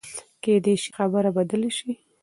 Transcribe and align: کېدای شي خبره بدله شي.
کېدای 0.43 0.75
شي 0.83 0.89
خبره 0.97 1.29
بدله 1.37 1.69
شي. 1.77 1.91